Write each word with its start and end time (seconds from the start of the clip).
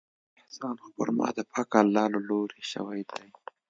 احسان 0.39 0.75
خو 0.83 0.87
پر 0.97 1.09
ما 1.17 1.27
د 1.37 1.39
پاک 1.51 1.71
الله 1.81 2.05
له 2.13 2.19
لورې 2.27 2.61
شوى 2.71 3.01
دى. 3.09 3.25